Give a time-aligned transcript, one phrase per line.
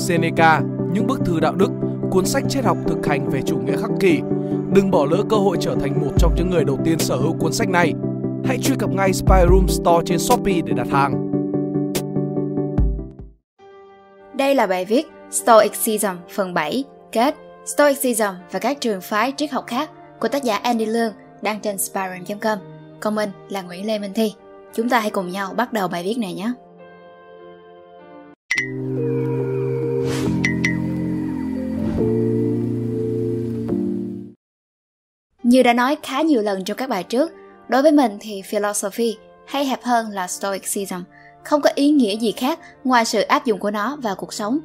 [0.00, 0.60] Seneca,
[0.92, 1.70] những bức thư đạo đức,
[2.10, 4.20] cuốn sách triết học thực hành về chủ nghĩa khắc kỷ.
[4.74, 7.32] Đừng bỏ lỡ cơ hội trở thành một trong những người đầu tiên sở hữu
[7.38, 7.92] cuốn sách này.
[8.44, 11.30] Hãy truy cập ngay Spy Room Store trên Shopee để đặt hàng.
[14.34, 19.64] Đây là bài viết Stoicism phần 7 kết Stoicism và các trường phái triết học
[19.66, 19.90] khác
[20.20, 21.12] của tác giả Andy Lương
[21.42, 22.58] đăng trên spyroom.com.
[23.00, 24.34] Còn mình là Nguyễn Lê Minh Thi.
[24.74, 26.52] Chúng ta hãy cùng nhau bắt đầu bài viết này nhé.
[35.50, 37.32] Như đã nói khá nhiều lần trong các bài trước,
[37.68, 40.96] đối với mình thì philosophy hay hẹp hơn là stoicism
[41.44, 44.58] không có ý nghĩa gì khác ngoài sự áp dụng của nó vào cuộc sống.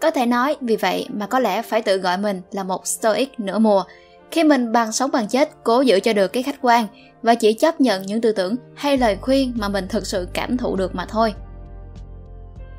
[0.00, 3.40] Có thể nói vì vậy mà có lẽ phải tự gọi mình là một stoic
[3.40, 3.84] nửa mùa
[4.30, 6.86] khi mình bằng sống bằng chết cố giữ cho được cái khách quan
[7.22, 10.56] và chỉ chấp nhận những tư tưởng hay lời khuyên mà mình thực sự cảm
[10.56, 11.34] thụ được mà thôi.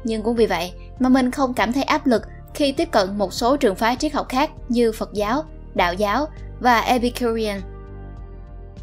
[0.04, 2.22] Nhưng cũng vì vậy mà mình không cảm thấy áp lực
[2.54, 5.44] khi tiếp cận một số trường phái triết học khác như Phật giáo,
[5.76, 6.28] Đạo giáo
[6.62, 7.62] và Epicurean.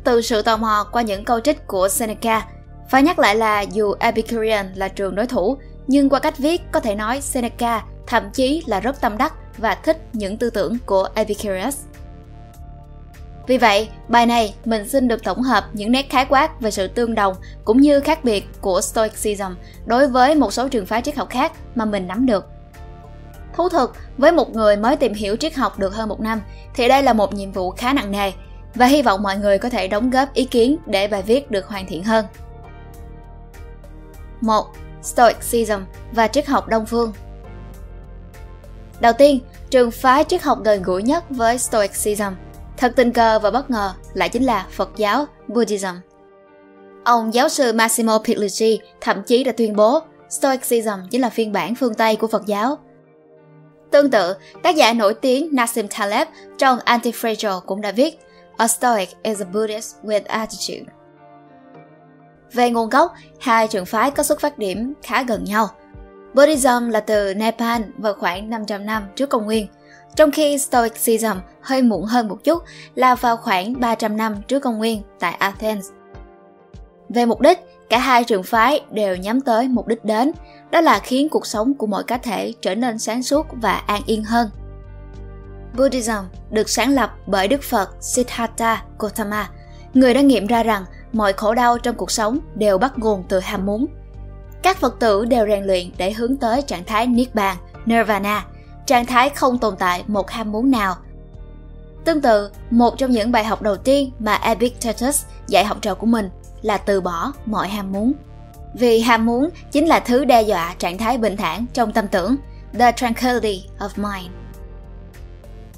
[0.04, 2.46] Từ sự tò mò qua những câu trích của Seneca,
[2.90, 6.80] phải nhắc lại là dù Epicurean là trường đối thủ, nhưng qua cách viết có
[6.80, 11.08] thể nói Seneca thậm chí là rất tâm đắc và thích những tư tưởng của
[11.14, 11.76] Epicurus.
[13.46, 16.88] Vì vậy, bài này mình xin được tổng hợp những nét khái quát về sự
[16.88, 17.34] tương đồng
[17.64, 19.52] cũng như khác biệt của Stoicism
[19.86, 22.44] đối với một số trường phái triết học khác mà mình nắm được.
[23.58, 26.40] Thú thực, với một người mới tìm hiểu triết học được hơn một năm,
[26.74, 28.32] thì đây là một nhiệm vụ khá nặng nề
[28.74, 31.66] và hy vọng mọi người có thể đóng góp ý kiến để bài viết được
[31.66, 32.24] hoàn thiện hơn.
[34.40, 34.66] 1.
[35.02, 35.80] Stoicism
[36.12, 37.12] và triết học Đông phương
[39.00, 42.32] Đầu tiên, trường phái triết học gần gũi nhất với Stoicism–
[42.78, 45.86] Thật tình cờ và bất ngờ lại chính là Phật giáo, Buddhism.
[47.04, 51.74] Ông giáo sư Massimo Pigliucci thậm chí đã tuyên bố Stoicism chính là phiên bản
[51.74, 52.78] phương Tây của Phật giáo.
[53.98, 58.18] Tương tự, tác giả nổi tiếng Nassim Taleb trong Anti-Fragile cũng đã viết
[58.56, 60.92] A Stoic is a Buddhist with attitude.
[62.52, 65.68] Về nguồn gốc, hai trường phái có xuất phát điểm khá gần nhau.
[66.34, 69.66] Buddhism là từ Nepal vào khoảng 500 năm trước công nguyên,
[70.14, 72.62] trong khi Stoicism hơi muộn hơn một chút
[72.94, 75.86] là vào khoảng 300 năm trước công nguyên tại Athens.
[77.08, 77.58] Về mục đích,
[77.90, 80.32] cả hai trường phái đều nhắm tới mục đích đến,
[80.70, 84.02] đó là khiến cuộc sống của mỗi cá thể trở nên sáng suốt và an
[84.06, 84.50] yên hơn.
[85.76, 86.12] Buddhism
[86.50, 89.50] được sáng lập bởi Đức Phật Siddhartha Gautama,
[89.94, 93.40] người đã nghiệm ra rằng mọi khổ đau trong cuộc sống đều bắt nguồn từ
[93.40, 93.86] ham muốn.
[94.62, 97.56] Các Phật tử đều rèn luyện để hướng tới trạng thái Niết Bàn,
[97.86, 98.44] Nirvana,
[98.86, 100.96] trạng thái không tồn tại một ham muốn nào.
[102.04, 106.06] Tương tự, một trong những bài học đầu tiên mà Epictetus dạy học trò của
[106.06, 106.30] mình
[106.62, 108.12] là từ bỏ mọi ham muốn.
[108.74, 112.36] Vì ham muốn chính là thứ đe dọa trạng thái bình thản trong tâm tưởng,
[112.78, 114.30] the tranquility of mind.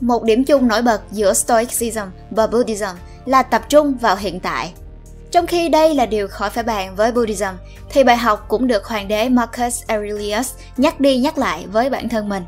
[0.01, 4.73] Một điểm chung nổi bật giữa Stoicism và Buddhism là tập trung vào hiện tại.
[5.31, 7.45] Trong khi đây là điều khỏi phải bàn với Buddhism,
[7.91, 12.09] thì bài học cũng được hoàng đế Marcus Aurelius nhắc đi nhắc lại với bản
[12.09, 12.43] thân mình.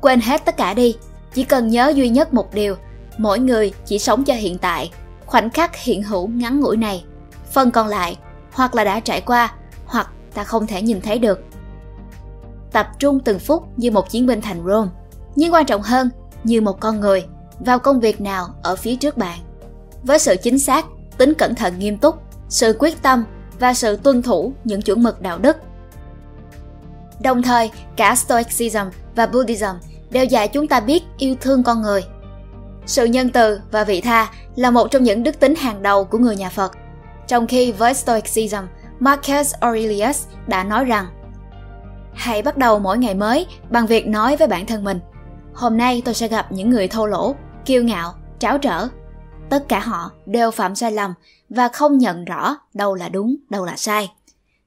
[0.00, 0.96] Quên hết tất cả đi,
[1.34, 2.76] chỉ cần nhớ duy nhất một điều,
[3.18, 4.90] mỗi người chỉ sống cho hiện tại,
[5.26, 7.04] khoảnh khắc hiện hữu ngắn ngủi này.
[7.52, 8.16] Phần còn lại,
[8.52, 9.54] hoặc là đã trải qua,
[9.86, 11.40] hoặc ta không thể nhìn thấy được.
[12.72, 14.90] Tập trung từng phút như một chiến binh thành Rome,
[15.36, 16.10] nhưng quan trọng hơn,
[16.44, 17.26] như một con người,
[17.60, 19.38] vào công việc nào ở phía trước bạn.
[20.02, 20.86] Với sự chính xác,
[21.18, 22.16] tính cẩn thận nghiêm túc,
[22.48, 23.24] sự quyết tâm
[23.58, 25.56] và sự tuân thủ những chuẩn mực đạo đức.
[27.20, 28.78] Đồng thời, cả Stoicism
[29.14, 29.76] và Buddhism
[30.10, 32.04] đều dạy chúng ta biết yêu thương con người.
[32.86, 36.18] Sự nhân từ và vị tha là một trong những đức tính hàng đầu của
[36.18, 36.72] người nhà Phật.
[37.26, 38.56] Trong khi với Stoicism,
[39.00, 41.06] Marcus Aurelius đã nói rằng
[42.14, 45.00] Hãy bắt đầu mỗi ngày mới bằng việc nói với bản thân mình
[45.56, 48.88] Hôm nay tôi sẽ gặp những người thô lỗ, kiêu ngạo, tráo trở.
[49.50, 51.14] Tất cả họ đều phạm sai lầm
[51.48, 54.10] và không nhận rõ đâu là đúng, đâu là sai.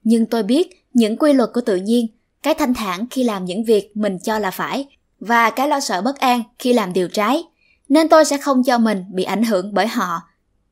[0.03, 2.08] Nhưng tôi biết những quy luật của tự nhiên,
[2.44, 4.88] cái thanh thản khi làm những việc mình cho là phải
[5.20, 7.44] và cái lo sợ bất an khi làm điều trái,
[7.90, 10.22] nên tôi sẽ không cho mình bị ảnh hưởng bởi họ.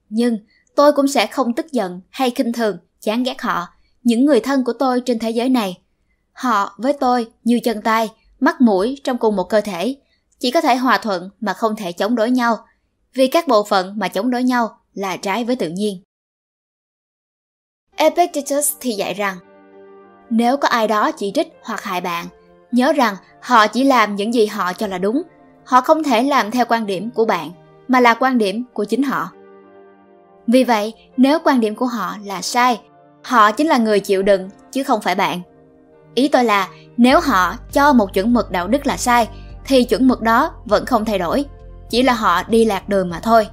[0.09, 0.37] Nhưng
[0.75, 3.67] tôi cũng sẽ không tức giận hay khinh thường, chán ghét họ,
[4.03, 5.81] những người thân của tôi trên thế giới này.
[6.33, 8.09] Họ với tôi như chân tay,
[8.39, 9.95] mắt mũi trong cùng một cơ thể,
[10.39, 12.57] chỉ có thể hòa thuận mà không thể chống đối nhau,
[13.13, 16.03] vì các bộ phận mà chống đối nhau là trái với tự nhiên.
[17.95, 19.37] Epictetus thì dạy rằng,
[20.29, 22.27] nếu có ai đó chỉ trích hoặc hại bạn,
[22.71, 25.21] Nhớ rằng họ chỉ làm những gì họ cho là đúng.
[25.67, 27.51] Họ không thể làm theo quan điểm của bạn,
[27.87, 29.29] mà là quan điểm của chính họ.
[30.47, 32.79] Vì vậy, nếu quan điểm của họ là sai,
[33.23, 35.41] họ chính là người chịu đựng chứ không phải bạn.
[36.15, 39.29] Ý tôi là Nếu họ cho một chuẩn mực đạo đức là sai,
[39.65, 41.45] thì chuẩn mực đó vẫn không thay đổi,
[41.89, 43.47] chỉ là họ đi lạc đường mà thôi.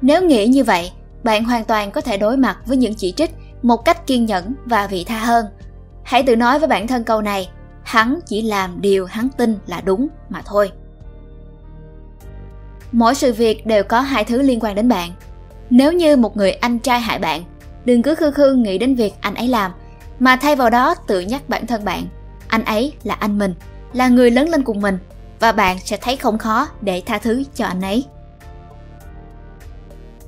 [0.00, 3.30] Nếu nghĩ như vậy, bạn hoàn toàn có thể đối mặt với những chỉ trích
[3.62, 5.46] một cách kiên nhẫn và vị tha hơn.
[6.02, 7.50] Hãy tự nói với bản thân câu này,
[7.82, 10.72] hắn chỉ làm điều hắn tin là đúng mà thôi.
[12.92, 15.10] Mỗi sự việc đều có hai thứ liên quan đến bạn.
[15.70, 17.44] Nếu như một người anh trai hại bạn,
[17.84, 19.72] đừng cứ khư khư nghĩ đến việc anh ấy làm,
[20.18, 22.06] mà thay vào đó tự nhắc bản thân bạn,
[22.48, 23.54] anh ấy là anh mình,
[23.92, 24.98] là người lớn lên cùng mình
[25.40, 28.04] và bạn sẽ thấy không khó để tha thứ cho anh ấy.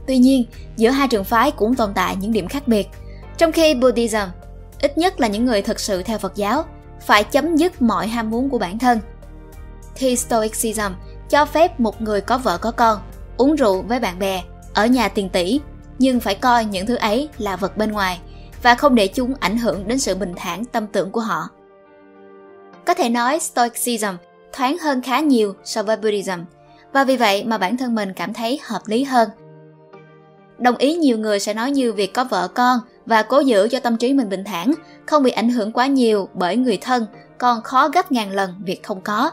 [0.07, 0.45] Tuy nhiên,
[0.77, 2.89] giữa hai trường phái cũng tồn tại những điểm khác biệt.
[3.39, 4.29] Trong khi Buddhism,
[4.81, 6.65] ít nhất là những người thực sự theo Phật giáo,
[7.07, 8.99] phải chấm dứt mọi ham muốn của bản thân,
[9.95, 10.93] thì Stoicism
[11.31, 12.99] cho phép một người có vợ có con
[13.37, 14.43] uống rượu với bạn bè
[14.75, 15.61] ở nhà tiền tỷ
[15.99, 18.21] nhưng phải coi những thứ ấy là vật bên ngoài
[18.63, 21.49] và không để chúng ảnh hưởng đến sự bình thản tâm tưởng của họ.
[22.87, 24.15] Có thể nói Stoicism
[24.53, 26.41] thoáng hơn khá nhiều so với Buddhism
[26.93, 29.29] và vì vậy mà bản thân mình cảm thấy hợp lý hơn.
[30.59, 33.81] Đồng ý nhiều người sẽ nói như việc có vợ con và cố giữ cho
[33.81, 34.75] tâm trí mình bình thản,
[35.07, 37.07] không bị ảnh hưởng quá nhiều bởi người thân,
[37.39, 39.31] còn khó gấp ngàn lần việc không có.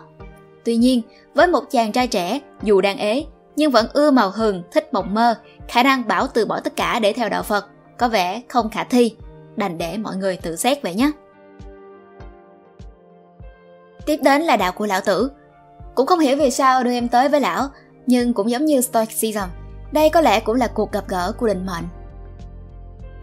[0.67, 1.01] Tuy nhiên,
[1.33, 3.25] với một chàng trai trẻ, dù đang ế,
[3.55, 5.35] nhưng vẫn ưa màu hừng, thích mộng mơ,
[5.67, 7.65] khả năng bảo từ bỏ tất cả để theo đạo Phật,
[7.97, 9.15] có vẻ không khả thi.
[9.55, 11.11] Đành để mọi người tự xét vậy nhé.
[14.05, 15.31] Tiếp đến là đạo của lão tử.
[15.95, 17.67] Cũng không hiểu vì sao đưa em tới với lão,
[18.05, 19.39] nhưng cũng giống như Stoicism,
[19.91, 21.85] đây có lẽ cũng là cuộc gặp gỡ của định mệnh.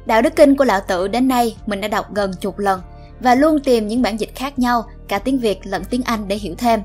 [0.07, 2.81] Đạo đức kinh của lão tử đến nay mình đã đọc gần chục lần
[3.21, 6.37] và luôn tìm những bản dịch khác nhau cả tiếng Việt lẫn tiếng Anh để
[6.37, 6.81] hiểu thêm.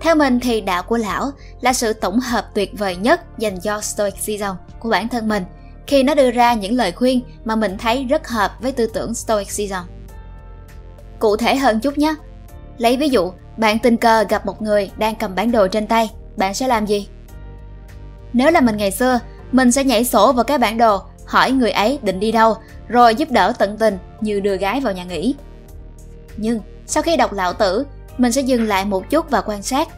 [0.00, 1.30] Theo mình thì đạo của lão
[1.60, 4.44] là sự tổng hợp tuyệt vời nhất dành cho Stoicism
[4.80, 5.44] của bản thân mình
[5.86, 9.14] khi nó đưa ra những lời khuyên mà mình thấy rất hợp với tư tưởng
[9.14, 9.74] Stoicism.
[11.18, 12.14] Cụ thể hơn chút nhé.
[12.78, 16.10] Lấy ví dụ, bạn tình cờ gặp một người đang cầm bản đồ trên tay,
[16.36, 17.08] bạn sẽ làm gì?
[18.32, 19.20] Nếu là mình ngày xưa,
[19.52, 22.56] mình sẽ nhảy sổ vào cái bản đồ, hỏi người ấy định đi đâu,
[22.88, 25.34] rồi giúp đỡ tận tình như đưa gái vào nhà nghỉ.
[26.36, 27.86] Nhưng sau khi đọc lão tử
[28.18, 29.88] mình sẽ dừng lại một chút và quan sát.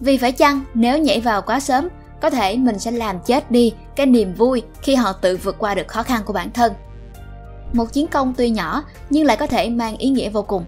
[0.00, 1.88] Vì phải chăng nếu nhảy vào quá sớm,
[2.20, 5.74] có thể mình sẽ làm chết đi cái niềm vui khi họ tự vượt qua
[5.74, 6.72] được khó khăn của bản thân.
[7.72, 10.64] Một chiến công tuy nhỏ nhưng lại có thể mang ý nghĩa vô cùng.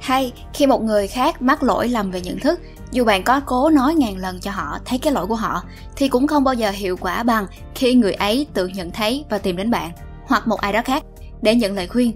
[0.00, 2.60] Hay khi một người khác mắc lỗi lầm về nhận thức,
[2.90, 5.62] dù bạn có cố nói ngàn lần cho họ thấy cái lỗi của họ
[5.96, 9.38] thì cũng không bao giờ hiệu quả bằng khi người ấy tự nhận thấy và
[9.38, 9.90] tìm đến bạn
[10.26, 11.04] hoặc một ai đó khác
[11.42, 12.12] để nhận lời khuyên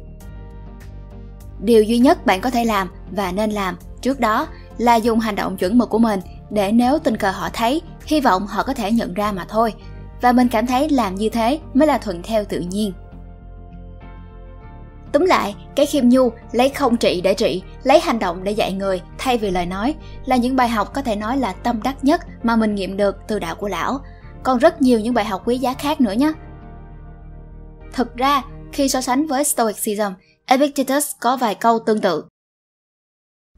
[1.60, 4.46] điều duy nhất bạn có thể làm và nên làm trước đó
[4.78, 6.20] là dùng hành động chuẩn mực của mình
[6.50, 9.75] để nếu tình cờ họ thấy hy vọng họ có thể nhận ra mà thôi
[10.20, 12.93] và mình cảm thấy làm như thế mới là thuận theo tự nhiên
[15.12, 18.72] Túm lại, cái khiêm nhu lấy không trị để trị, lấy hành động để dạy
[18.72, 19.94] người thay vì lời nói
[20.25, 23.16] là những bài học có thể nói là tâm đắc nhất mà mình nghiệm được
[23.28, 24.00] từ đạo của lão.
[24.43, 26.32] Còn rất nhiều những bài học quý giá khác nữa nhé.
[27.93, 30.02] Thực ra, khi so sánh với Stoicism
[30.50, 32.24] Epictetus có vài câu tương tự.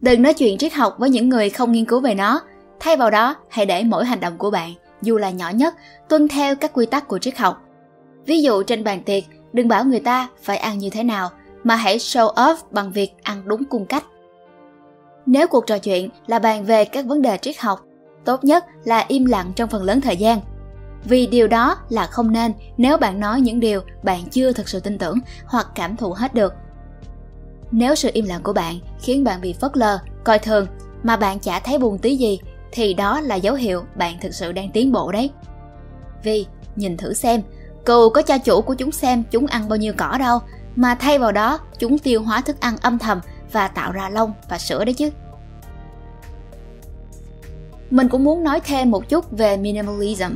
[0.01, 2.41] Đừng nói chuyện triết học với những người không nghiên cứu về nó,
[2.81, 5.75] thay vào đó hãy để mỗi hành động của bạn, dù là nhỏ nhất,
[6.09, 7.63] tuân theo các quy tắc của triết học.
[8.27, 11.31] Ví dụ trên bàn tiệc, đừng bảo người ta phải ăn như thế nào,
[11.65, 14.05] mà hãy show off bằng việc ăn đúng cung cách.
[15.27, 17.85] Nếu cuộc trò chuyện là bàn về các vấn đề triết học,
[18.25, 20.41] tốt nhất là im lặng trong phần lớn thời gian.
[21.05, 24.81] Vì điều đó là không nên nếu bạn nói những điều bạn chưa thực sự
[24.81, 26.53] tin tưởng hoặc cảm thụ hết được
[27.71, 30.67] nếu sự im lặng của bạn khiến bạn bị phớt lờ, coi thường
[31.03, 32.39] mà bạn chả thấy buồn tí gì
[32.73, 35.31] thì đó là dấu hiệu bạn thực sự đang tiến bộ đấy.
[36.23, 36.47] Vì
[36.77, 37.43] nhìn thử xem,
[37.85, 40.39] cừu có cho chủ của chúng xem chúng ăn bao nhiêu cỏ đâu,
[40.77, 43.21] mà thay vào đó chúng tiêu hóa thức ăn âm thầm
[43.53, 45.11] và tạo ra lông và sữa đấy chứ.
[47.91, 50.33] Mình cũng muốn nói thêm một chút về minimalism.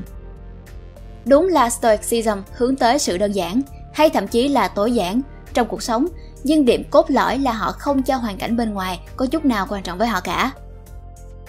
[1.26, 3.60] Đúng là Stoicism hướng tới sự đơn giản,
[3.92, 5.20] hay thậm chí là tối giản
[5.54, 6.06] trong cuộc sống
[6.44, 9.66] nhưng điểm cốt lõi là họ không cho hoàn cảnh bên ngoài có chút nào
[9.68, 10.52] quan trọng với họ cả.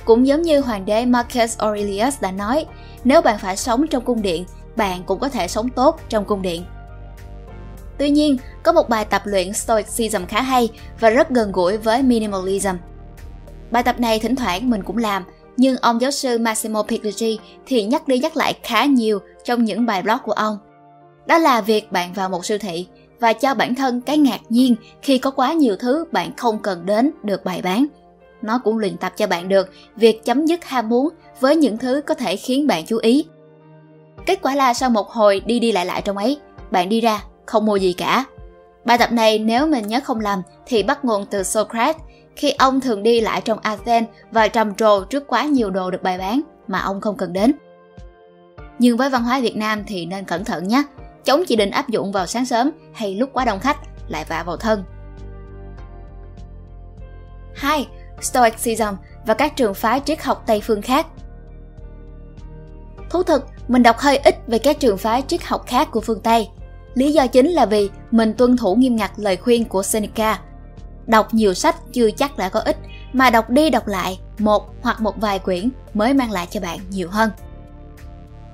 [0.06, 2.66] Cũng giống như hoàng đế Marcus Aurelius đã nói,
[3.04, 6.42] nếu bạn phải sống trong cung điện, bạn cũng có thể sống tốt trong cung
[6.42, 6.66] điện.
[7.98, 12.04] Tuy nhiên, có một bài tập luyện Stoicism khá hay và rất gần gũi với
[12.04, 12.75] Minimalism.
[13.72, 15.24] Bài tập này thỉnh thoảng mình cũng làm,
[15.58, 19.86] nhưng ông giáo sư Massimo Pigliucci thì nhắc đi nhắc lại khá nhiều trong những
[19.86, 20.58] bài blog của ông.
[21.28, 22.88] Đó là việc bạn vào một siêu thị,
[23.19, 26.86] và cho bản thân cái ngạc nhiên khi có quá nhiều thứ bạn không cần
[26.86, 27.86] đến được bày bán.
[28.41, 32.01] Nó cũng luyện tập cho bạn được việc chấm dứt ham muốn với những thứ
[32.05, 33.25] có thể khiến bạn chú ý.
[34.25, 36.38] Kết quả là sau một hồi đi đi lại lại trong ấy,
[36.72, 38.25] bạn đi ra không mua gì cả.
[38.86, 42.01] Bài tập này nếu mình nhớ không lầm thì bắt nguồn từ Socrates
[42.36, 46.03] khi ông thường đi lại trong Athens và trầm trồ trước quá nhiều đồ được
[46.03, 47.53] bày bán mà ông không cần đến.
[48.79, 50.84] Nhưng với văn hóa Việt Nam thì nên cẩn thận nhé,
[51.25, 53.77] chống chỉ định áp dụng vào sáng sớm hay lúc quá đông khách
[54.08, 54.84] lại vạ vào thân.
[57.55, 57.88] 2.
[58.22, 58.84] Stoicism
[59.25, 61.08] và các trường phái triết học Tây phương khác.
[63.10, 66.22] Thú thực, mình đọc hơi ít về các trường phái triết học khác của phương
[66.22, 66.50] Tây.
[66.94, 70.39] Lý do chính là vì mình tuân thủ nghiêm ngặt lời khuyên của Seneca.
[71.08, 72.77] Đọc nhiều sách chưa chắc đã có ích,
[73.13, 76.79] mà đọc đi đọc lại một hoặc một vài quyển mới mang lại cho bạn
[76.89, 77.29] nhiều hơn.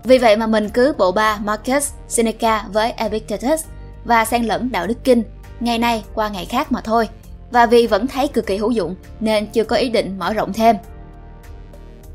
[0.04, 3.66] Vì vậy mà mình cứ bộ ba Marcus, Seneca với Epictetus
[4.06, 5.24] và xen lẫn đạo đức kinh,
[5.60, 7.10] ngày nay qua ngày khác mà thôi.
[7.52, 10.54] Và vì vẫn thấy cực kỳ hữu dụng nên chưa có ý định mở rộng
[10.54, 10.76] thêm.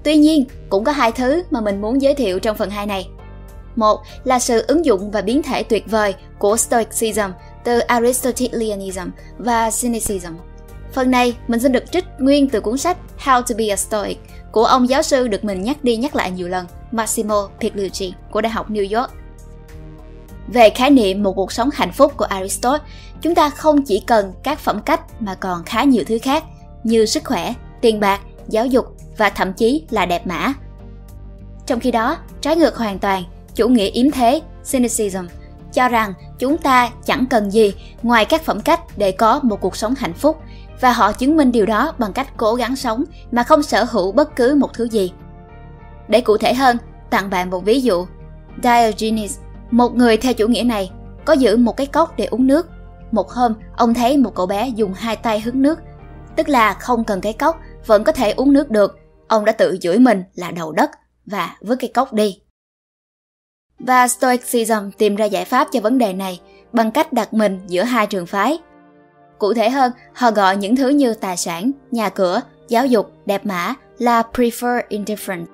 [0.03, 3.09] Tuy nhiên, cũng có hai thứ mà mình muốn giới thiệu trong phần 2 này.
[3.77, 7.31] Một là sự ứng dụng và biến thể tuyệt vời của Stoicism
[7.65, 10.33] từ Aristotelianism và Cynicism.
[10.93, 14.19] Phần này, mình xin được trích nguyên từ cuốn sách How to be a Stoic
[14.53, 18.41] của ông giáo sư được mình nhắc đi nhắc lại nhiều lần, Massimo Pigliucci của
[18.41, 19.11] Đại học New York.
[20.49, 22.85] Về khái niệm một cuộc sống hạnh phúc của Aristotle,
[23.23, 26.45] chúng ta không chỉ cần các phẩm cách mà còn khá nhiều thứ khác
[26.85, 30.53] như sức khỏe, tiền bạc, giáo dục và thậm chí là đẹp mã.
[31.67, 33.25] Trong khi đó, trái ngược hoàn toàn,
[33.55, 34.41] chủ nghĩa yếm thế,
[34.71, 35.27] cynicism,
[35.73, 39.77] cho rằng chúng ta chẳng cần gì ngoài các phẩm cách để có một cuộc
[39.77, 40.37] sống hạnh phúc
[40.81, 44.13] và họ chứng minh điều đó bằng cách cố gắng sống mà không sở hữu
[44.13, 45.13] bất cứ một thứ gì.
[46.09, 46.77] Để cụ thể hơn,
[47.11, 48.07] tặng bạn một ví dụ.
[48.63, 49.39] Diogenes,
[49.71, 50.91] một người theo chủ nghĩa này,
[51.25, 52.69] có giữ một cái cốc để uống nước.
[53.13, 55.79] Một hôm, ông thấy một cậu bé dùng hai tay hứng nước,
[56.37, 58.99] tức là không cần cái cốc, vẫn có thể uống nước được.
[59.29, 60.91] Ông đã tự chửi mình là đầu đất
[61.27, 62.41] và vứt cái cốc đi.
[63.79, 66.41] Và Stoicism tìm ra giải pháp cho vấn đề này
[66.73, 68.59] bằng cách đặt mình giữa hai trường phái.
[69.39, 73.47] Cụ thể hơn, họ gọi những thứ như tài sản, nhà cửa, giáo dục, đẹp
[73.47, 75.45] mã là prefer indifference.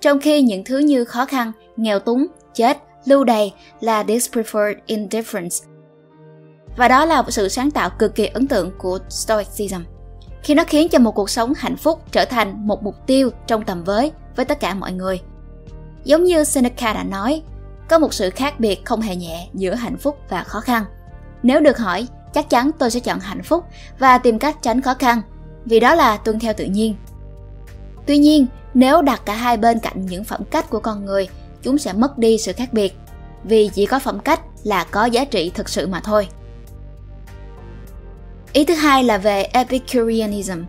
[0.00, 5.64] Trong khi những thứ như khó khăn, nghèo túng, chết, lưu đày là dispreferred indifference.
[6.76, 9.80] Và đó là sự sáng tạo cực kỳ ấn tượng của Stoicism
[10.42, 13.64] khi nó khiến cho một cuộc sống hạnh phúc trở thành một mục tiêu trong
[13.64, 15.20] tầm với với tất cả mọi người.
[16.04, 17.42] Giống như Seneca đã nói,
[17.88, 20.84] có một sự khác biệt không hề nhẹ giữa hạnh phúc và khó khăn.
[21.42, 22.06] Nếu được hỏi,
[22.38, 23.64] chắc chắn tôi sẽ chọn hạnh phúc
[23.98, 25.22] và tìm cách tránh khó khăn,
[25.64, 26.94] vì đó là tuân theo tự nhiên.
[28.06, 31.28] Tuy nhiên, nếu đặt cả hai bên cạnh những phẩm cách của con người,
[31.62, 32.96] chúng sẽ mất đi sự khác biệt,
[33.44, 36.28] vì chỉ có phẩm cách là có giá trị thực sự mà thôi.
[38.52, 40.62] Ý thứ hai là về Epicureanism.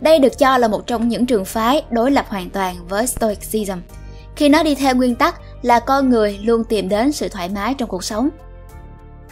[0.00, 3.78] Đây được cho là một trong những trường phái đối lập hoàn toàn với Stoicism,
[4.36, 7.74] khi nó đi theo nguyên tắc là con người luôn tìm đến sự thoải mái
[7.74, 8.28] trong cuộc sống.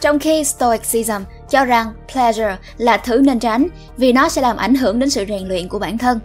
[0.01, 4.75] Trong khi Stoicism cho rằng pleasure là thứ nên tránh vì nó sẽ làm ảnh
[4.75, 6.19] hưởng đến sự rèn luyện của bản thân.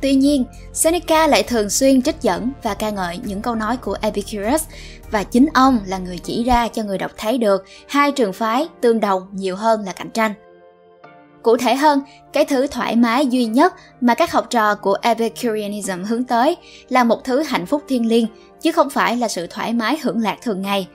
[0.00, 3.96] Tuy nhiên, Seneca lại thường xuyên trích dẫn và ca ngợi những câu nói của
[4.00, 4.64] Epicurus
[5.10, 8.68] và chính ông là người chỉ ra cho người đọc thấy được hai trường phái
[8.80, 10.34] tương đồng nhiều hơn là cạnh tranh.
[11.42, 12.00] Cụ thể hơn,
[12.32, 16.56] cái thứ thoải mái duy nhất mà các học trò của Epicureanism hướng tới
[16.88, 18.26] là một thứ hạnh phúc thiêng liêng,
[18.60, 20.88] chứ không phải là sự thoải mái hưởng lạc thường ngày.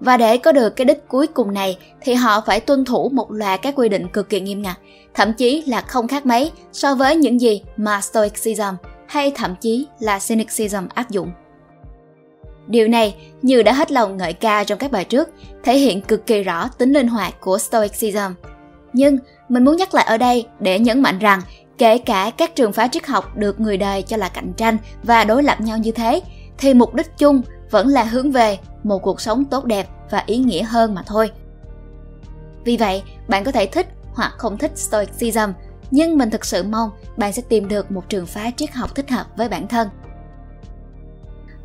[0.00, 3.32] Và để có được cái đích cuối cùng này thì họ phải tuân thủ một
[3.32, 4.76] loạt các quy định cực kỳ nghiêm ngặt,
[5.14, 8.74] thậm chí là không khác mấy so với những gì mà Stoicism
[9.06, 11.30] hay thậm chí là Cynicism áp dụng.
[12.66, 15.28] Điều này, như đã hết lòng ngợi ca trong các bài trước,
[15.64, 18.18] thể hiện cực kỳ rõ tính linh hoạt của Stoicism.
[18.92, 21.40] Nhưng mình muốn nhắc lại ở đây để nhấn mạnh rằng
[21.78, 25.24] kể cả các trường phái triết học được người đời cho là cạnh tranh và
[25.24, 26.20] đối lập nhau như thế,
[26.58, 27.42] thì mục đích chung
[27.74, 31.30] vẫn là hướng về một cuộc sống tốt đẹp và ý nghĩa hơn mà thôi.
[32.64, 35.50] Vì vậy, bạn có thể thích hoặc không thích Stoicism,
[35.90, 39.10] nhưng mình thực sự mong bạn sẽ tìm được một trường phái triết học thích
[39.10, 39.88] hợp với bản thân.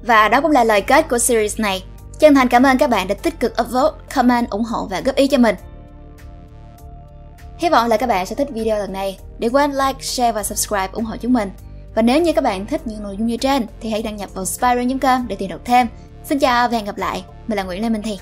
[0.01, 1.83] Và đó cũng là lời kết của series này.
[2.19, 5.15] Chân thành cảm ơn các bạn đã tích cực upvote, comment, ủng hộ và góp
[5.15, 5.55] ý cho mình.
[7.57, 9.19] Hy vọng là các bạn sẽ thích video lần này.
[9.39, 11.49] Đừng quên like, share và subscribe ủng hộ chúng mình.
[11.95, 14.29] Và nếu như các bạn thích những nội dung như trên, thì hãy đăng nhập
[14.33, 15.87] vào spiral.com để tìm đọc thêm.
[16.23, 17.23] Xin chào và hẹn gặp lại.
[17.47, 18.19] Mình là Nguyễn Lê Minh Thi.